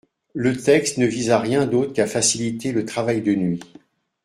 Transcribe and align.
Le 0.33 0.57
texte 0.57 0.97
ne 0.97 1.05
vise 1.05 1.29
à 1.29 1.37
rien 1.39 1.67
d’autre 1.67 1.93
qu’à 1.93 2.07
faciliter 2.07 2.71
le 2.71 2.85
travail 2.87 3.21
de 3.21 3.35
nuit. 3.35 3.59